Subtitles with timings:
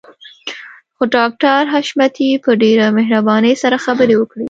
[0.95, 4.39] خو ډاکټر حشمتي په ډېره مهربانۍ سره خبرې وکړې.